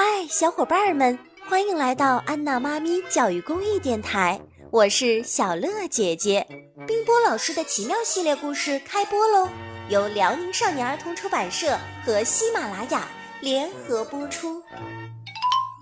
[0.00, 1.18] 嗨，小伙伴们，
[1.48, 4.40] 欢迎来到安娜妈咪教育公益电台，
[4.70, 6.46] 我是小乐姐姐。
[6.86, 9.48] 冰波老师的奇妙系列故事开播喽，
[9.88, 13.08] 由辽宁少年儿童出版社和喜马拉雅
[13.40, 14.62] 联合播出。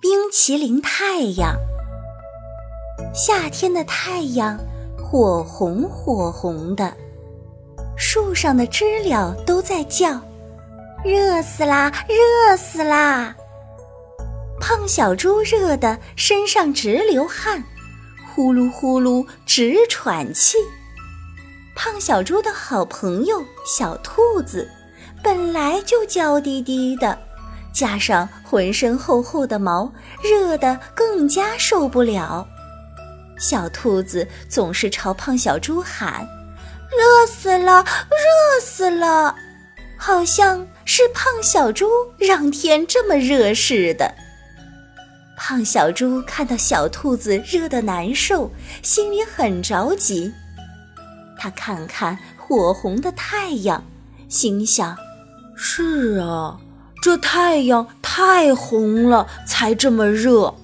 [0.00, 1.54] 冰淇淋太阳，
[3.14, 4.58] 夏天的太阳
[4.96, 6.90] 火红火红的，
[7.98, 10.18] 树上的知了都在叫。
[11.04, 11.92] 热死啦！
[12.08, 13.36] 热死啦！
[14.68, 17.62] 胖小猪热得身上直流汗，
[18.34, 20.58] 呼噜呼噜直喘气。
[21.76, 24.68] 胖小猪的好朋友小兔子
[25.22, 27.16] 本来就娇滴滴的，
[27.72, 32.44] 加上浑身厚厚的毛，热得更加受不了。
[33.38, 36.26] 小兔子总是朝胖小猪喊
[36.90, 37.84] ：“热死了！
[37.84, 39.32] 热死了！”
[39.96, 40.66] 好像。
[40.88, 44.14] 是胖小猪让天这么热似的。
[45.36, 48.50] 胖小猪看到小兔子热得难受，
[48.82, 50.32] 心里很着急。
[51.38, 53.84] 他看看火红的太阳，
[54.28, 54.96] 心想
[55.54, 56.58] ：“是啊，
[57.02, 60.54] 这太阳太红了，才这么热。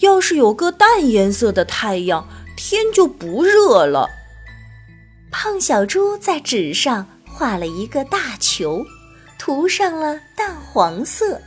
[0.00, 4.08] 要是有个淡颜色的太阳，天就不热了。”
[5.32, 8.84] 胖小猪在纸上画了一个大球。
[9.38, 11.40] 涂上了淡黄色，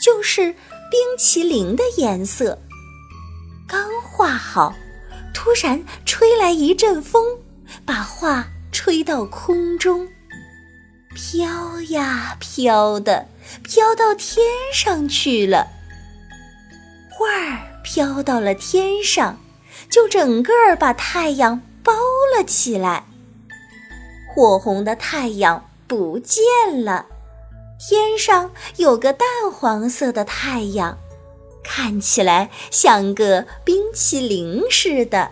[0.00, 0.52] 就是
[0.90, 2.58] 冰淇淋的颜色。
[3.68, 4.74] 刚画好，
[5.32, 7.38] 突然吹来一阵风，
[7.86, 10.08] 把画吹到空中，
[11.14, 13.28] 飘呀飘的，
[13.62, 15.68] 飘到天上去了。
[17.08, 19.38] 画儿飘到了天上，
[19.88, 21.92] 就整个把太阳包
[22.36, 23.04] 了起来。
[24.34, 26.42] 火红的太阳不见
[26.84, 27.06] 了。
[27.82, 30.98] 天上有个淡黄色的太阳，
[31.64, 35.30] 看起来像个冰淇淋似的。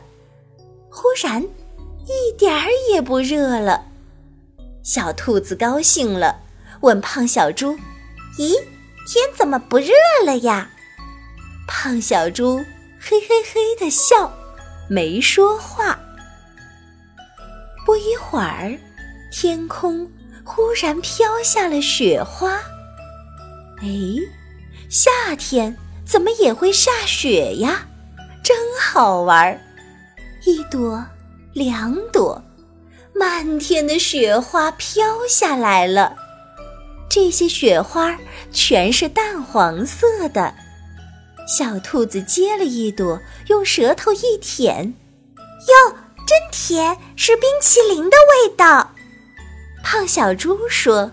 [0.88, 3.84] 忽然，一点儿也不热了。
[4.82, 6.40] 小兔子高兴了，
[6.80, 7.78] 问胖小猪
[8.40, 8.54] ：“咦，
[9.06, 9.92] 天怎么不热
[10.24, 10.70] 了呀？”
[11.68, 12.56] 胖小猪
[12.98, 14.32] 嘿嘿嘿的笑，
[14.88, 16.00] 没说话。
[17.84, 18.74] 不一会儿，
[19.30, 20.10] 天空。
[20.48, 22.54] 忽然飘下了雪花，
[23.82, 23.86] 哎，
[24.88, 25.76] 夏天
[26.06, 27.86] 怎么也会下雪呀？
[28.42, 29.60] 真好玩儿！
[30.46, 31.04] 一朵，
[31.52, 32.42] 两朵，
[33.14, 36.16] 漫天的雪花飘下来了。
[37.10, 38.18] 这些雪花
[38.50, 40.54] 全是淡黄色的。
[41.46, 44.94] 小兔子接了一朵，用舌头一舔，
[45.36, 48.92] 哟，真甜，是冰淇淋的味道。
[49.90, 51.10] 胖小猪说：“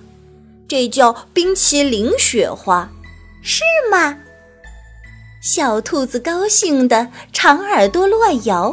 [0.67, 2.91] 这叫冰淇淋雪花，
[3.41, 4.17] 是吗？”
[5.41, 8.71] 小兔子高兴的长耳朵乱摇，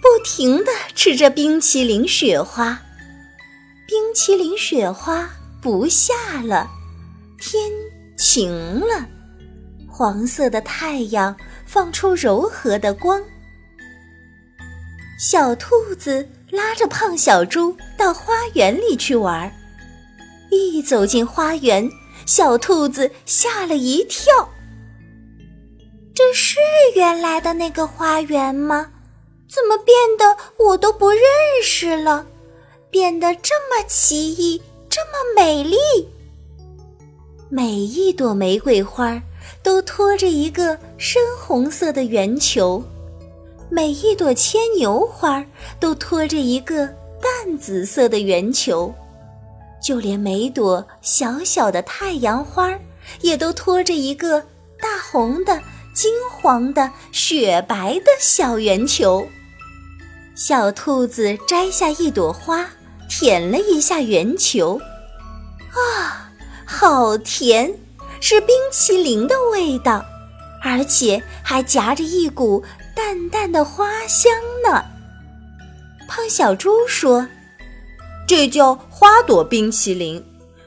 [0.00, 2.80] 不停的吃着冰淇淋雪花。
[3.88, 5.28] 冰淇淋雪花
[5.60, 6.70] 不下了，
[7.36, 7.60] 天
[8.16, 9.04] 晴了，
[9.88, 11.34] 黄色的太阳
[11.66, 13.20] 放出柔和的光。
[15.20, 16.26] 小兔子。
[16.50, 19.48] 拉着胖小猪到花园里去玩，
[20.50, 21.88] 一走进花园，
[22.26, 24.32] 小兔子吓了一跳。
[26.12, 26.58] 这是
[26.96, 28.90] 原来的那个花园吗？
[29.48, 31.22] 怎么变得我都不认
[31.62, 32.26] 识了？
[32.90, 35.76] 变得这么奇异，这么美丽。
[37.48, 39.22] 每一朵玫瑰花
[39.62, 42.82] 都托着一个深红色的圆球。
[43.72, 45.44] 每一朵牵牛花
[45.78, 46.88] 都托着一个
[47.22, 48.92] 淡紫色的圆球，
[49.80, 52.76] 就连每朵小小的太阳花
[53.20, 54.40] 也都托着一个
[54.80, 55.62] 大红的、
[55.94, 59.24] 金黄的、雪白的小圆球。
[60.34, 62.66] 小兔子摘下一朵花，
[63.08, 64.80] 舔了一下圆球，
[65.70, 66.32] 啊，
[66.64, 67.72] 好甜，
[68.20, 70.04] 是冰淇淋的味道，
[70.60, 72.64] 而且还夹着一股。
[72.94, 74.32] 淡淡的花香
[74.64, 74.84] 呢。
[76.08, 77.26] 胖小猪说
[78.26, 80.24] ：“这叫花朵冰淇淋，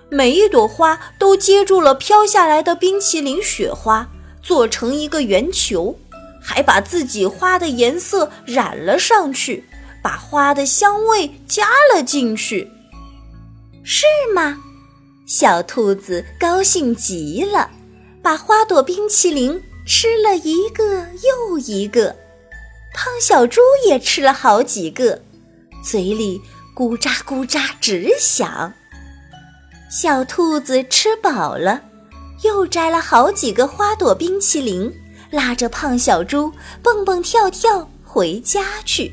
[0.09, 4.07] 每一朵花都接住了飘下来的冰淇淋雪花，
[4.41, 5.97] 做成一个圆球，
[6.41, 9.65] 还把自己花的颜色染了上去，
[10.01, 12.71] 把花的香味加了进去，
[13.83, 14.57] 是吗？”
[15.25, 17.71] 小兔子高兴极了，
[18.21, 22.15] 把花朵冰淇淋吃了一个又一个。
[22.93, 25.19] 胖小猪也吃了好几个，
[25.83, 26.39] 嘴里
[26.75, 28.71] 咕喳咕喳直响。
[29.89, 31.81] 小兔子吃饱了，
[32.43, 34.91] 又摘了好几个花朵冰淇淋，
[35.31, 36.51] 拉着胖小猪
[36.81, 39.11] 蹦蹦跳跳回家去。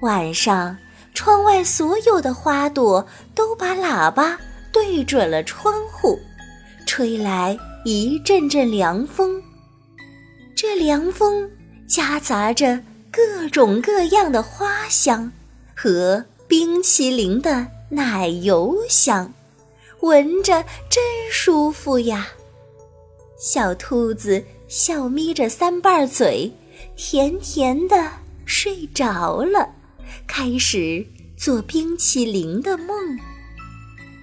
[0.00, 0.76] 晚上，
[1.14, 4.38] 窗外所有的花朵都把喇叭
[4.72, 6.18] 对准了窗户，
[6.86, 9.42] 吹来一阵阵凉风。
[10.54, 11.50] 这凉风
[11.88, 15.32] 夹杂着各种各样的花香
[15.74, 19.32] 和冰淇淋的奶油香。
[20.00, 22.28] 闻着真舒服呀！
[23.38, 26.50] 小兔子笑眯着三瓣嘴，
[26.96, 28.10] 甜甜的
[28.46, 29.68] 睡着了，
[30.26, 31.06] 开始
[31.36, 33.18] 做冰淇淋的梦。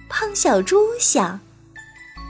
[0.08, 1.38] 胖小猪想：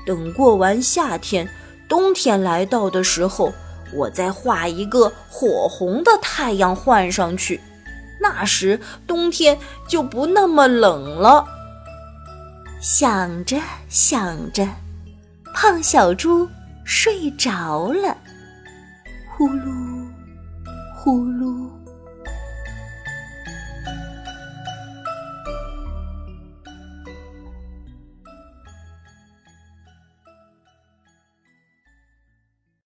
[0.08, 1.46] 等过完夏天，
[1.86, 3.52] 冬天来到的时候，
[3.92, 7.60] 我再画一个火红的太阳换上去，
[8.18, 11.44] 那时冬天就不那么冷了。
[12.80, 13.58] 想着
[13.90, 14.66] 想着，
[15.52, 16.48] 胖小猪
[16.84, 18.16] 睡着了，
[19.36, 20.08] 呼噜
[20.96, 21.68] 呼噜。